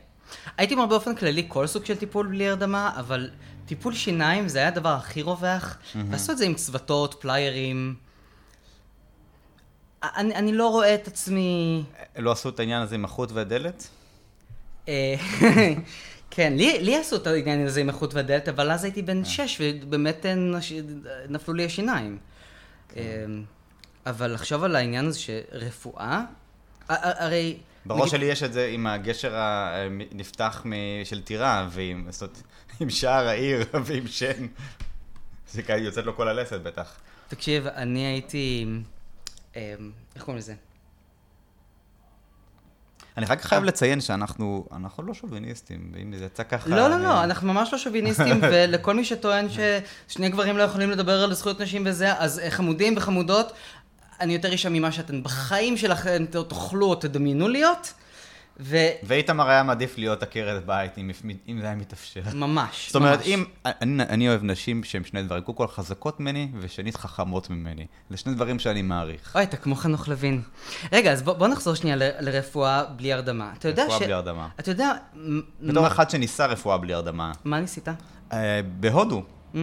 [0.58, 3.30] הייתי אומר באופן כללי כל סוג של טיפול בלי הרדמה, אבל
[3.65, 5.78] טיפול שיניים זה היה הדבר הכי רווח.
[6.10, 7.96] ועשו את זה עם צוותות, פליירים.
[10.04, 11.84] אני, אני לא רואה את עצמי...
[12.17, 13.88] לא עשו את העניין הזה עם החוט והדלת?
[14.88, 15.15] אה,
[16.32, 19.62] כן, לי, לי עשו את העניין הזה עם החוט והדלת, אבל אז הייתי בן שש,
[19.62, 20.74] ובאמת אה, נש...
[21.30, 22.17] נפלו לי השיניים.
[22.96, 23.02] אה,
[24.06, 26.24] אבל לחשוב על העניין הזה שרפואה,
[26.89, 27.58] הרי...
[27.86, 30.63] בראש נגיד- שלי יש את זה עם הגשר הנפתח
[31.04, 32.38] של טירה, ועם זאת אומרת,
[32.80, 34.48] עם שער העיר ועם שן.
[35.52, 36.94] זה כאילו יוצאת לו כל הלסת בטח.
[37.28, 38.65] תקשיב, אני הייתי...
[39.56, 39.74] אה,
[40.15, 40.54] איך קוראים לזה?
[43.17, 46.70] אני רק חייב לציין שאנחנו אנחנו לא שוביניסטים, ואם זה יצא ככה...
[46.70, 51.24] לא, לא, לא, אנחנו ממש לא שוביניסטים, ולכל מי שטוען ששני גברים לא יכולים לדבר
[51.24, 53.52] על זכויות נשים וזה, אז אה, חמודים וחמודות,
[54.21, 57.93] אני יותר אישה ממה שאתן בחיים שלכם תאכלו או תדמיינו להיות,
[59.03, 61.12] ואיתמר היה מעדיף להיות עקרת בית, אם,
[61.47, 62.21] אם זה היה מתאפשר.
[62.31, 63.27] וממש, זאת אומרת, ממש.
[63.27, 63.43] אם...
[63.65, 67.86] אני, אני אוהב נשים שהן שני דברים, קודם כל חזקות ממני, ושנית חכמות ממני.
[68.10, 69.31] זה שני דברים שאני מעריך.
[69.36, 70.41] אוי, אתה כמו חנוך לוין.
[70.91, 73.51] רגע, אז בוא, בוא נחזור שנייה ל- לרפואה בלי הרדמה.
[73.57, 74.03] אתה יודע רפואה ש...
[74.03, 74.47] בלי הרדמה.
[74.60, 74.91] אתה יודע...
[75.15, 77.88] מ- בתור מה- אחד שניסה רפואה בלי הרדמה, מה ניסית?
[78.34, 79.23] אה, בהודו.
[79.53, 79.57] Mm?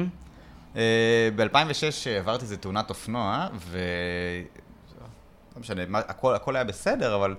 [1.37, 3.79] ב-2006 עברתי איזה תאונת אופנוע, ו...
[5.55, 7.35] לא משנה, הכל, הכל היה בסדר, אבל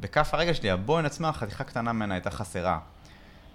[0.00, 2.78] בכף הרגל שלי, הבוין עצמה, חתיכה קטנה ממנה הייתה חסרה.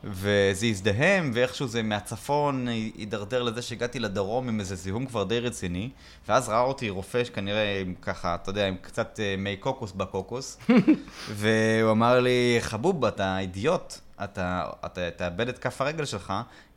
[0.04, 5.90] וזה הזדהם, ואיכשהו זה מהצפון הידרדר לזה שהגעתי לדרום עם איזה זיהום כבר די רציני,
[6.28, 10.60] ואז ראה אותי רופא שכנראה עם ככה, אתה יודע, עם קצת אה, מי קוקוס בקוקוס,
[11.40, 16.34] והוא אמר לי, חבוב, אתה אידיוט, אתה, אתה תאבד את כף הרגל שלך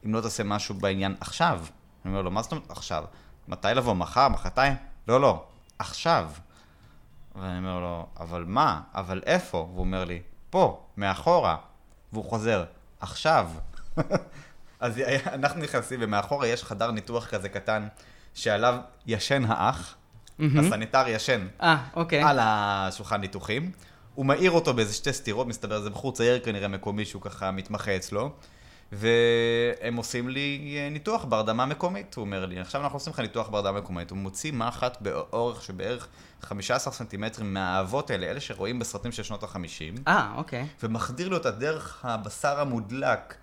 [0.06, 1.60] אם לא תעשה משהו בעניין עכשיו.
[2.04, 3.04] אני אומר לו, מה זאת אומרת עכשיו?
[3.48, 3.94] מתי לבוא?
[3.94, 4.28] מחר?
[4.28, 4.74] מחרתיים?
[5.08, 5.44] לא, לא,
[5.78, 6.30] עכשיו.
[7.36, 8.80] ואני אומר לו, אבל מה?
[8.94, 9.56] אבל איפה?
[9.58, 11.56] והוא אומר לי, פה, מאחורה.
[12.12, 12.64] והוא חוזר,
[13.00, 13.48] עכשיו.
[14.80, 17.88] אז אנחנו נכנסים, ומאחורה יש חדר ניתוח כזה קטן,
[18.34, 19.94] שעליו ישן האח,
[20.58, 22.22] הסניטר ישן אה, אוקיי.
[22.22, 23.72] על השולחן ניתוחים.
[24.14, 27.96] הוא מעיר אותו באיזה שתי סטירות, מסתבר, זה בחור צעיר כנראה מקומי שהוא ככה מתמחה
[27.96, 28.30] אצלו.
[28.92, 32.60] והם עושים לי אה, ניתוח בהרדמה מקומית, הוא אומר לי.
[32.60, 34.10] עכשיו אנחנו עושים לך ניתוח בהרדמה מקומית.
[34.10, 36.08] הוא מוציא מחט באורך שבערך
[36.42, 40.00] 15 סנטימטרים מהאהבות האלה, אלה שרואים בסרטים של שנות ה-50.
[40.08, 40.66] אה, אוקיי.
[40.82, 43.34] ומחדיר לי אותה דרך הבשר המודלק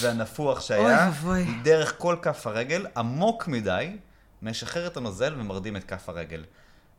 [0.00, 1.46] והנפוח שהיה, אוי ואבוי.
[1.62, 3.96] דרך כל כף הרגל, עמוק מדי,
[4.42, 6.44] משחרר את הנוזל ומרדים את כף הרגל.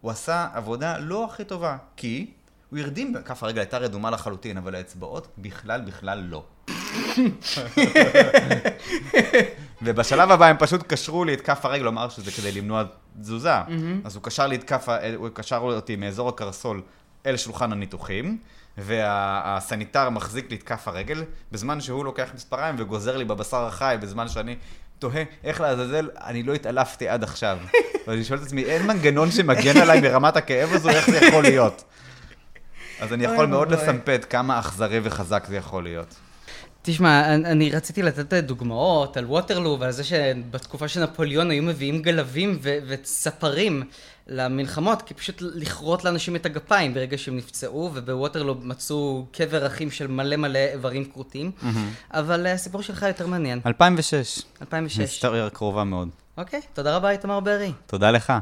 [0.02, 2.32] הוא עשה עבודה לא הכי טובה, כי
[2.69, 6.43] הוא הרדים, כף הרגל הייתה רדומה לחלוטין, אבל האצבעות בכלל בכלל לא.
[9.82, 12.84] ובשלב הבא הם פשוט קשרו לי את כף הרגל, הוא אמר שזה כדי למנוע
[13.21, 13.53] תזוזה.
[14.03, 16.82] אז הוא קשר לי את כף, ה- הוא קשר אותי מאזור הקרסול
[17.25, 18.38] אל שולחן הניתוחים,
[18.77, 24.27] והסניטר מחזיק לי את כף הרגל, בזמן שהוא לוקח מספריים וגוזר לי בבשר החי, בזמן
[24.27, 24.55] שאני
[24.99, 27.58] תוהה איך לעזאזל, אני לא התעלפתי עד עכשיו.
[28.08, 31.84] ואני שואל את עצמי, אין מנגנון שמגן עליי מרמת הכאב הזו, איך זה יכול להיות?
[32.99, 33.71] אז אני יכול מאוד.
[33.71, 36.15] לסמפת כמה אכזרי וחזק זה יכול להיות.
[36.91, 42.02] תשמע, אני, אני רציתי לתת דוגמאות על ווטרלו ועל זה שבתקופה של נפוליאון היו מביאים
[42.02, 43.84] גלבים ו- וספרים
[44.28, 50.08] למלחמות, כי פשוט לכרות לאנשים את הגפיים ברגע שהם נפצעו, ובווטרלו מצאו קבר אחים של
[50.08, 51.52] מלא מלא איברים כרותים.
[52.13, 53.62] אבל אה, הסיפור שלך יותר מעניין.
[53.65, 54.41] 2006.
[54.62, 54.99] 2006.
[54.99, 56.10] היסטוריה קרובה מאוד.
[56.38, 57.71] אוקיי, תודה רבה, איתמר בארי.
[57.86, 58.34] תודה לך.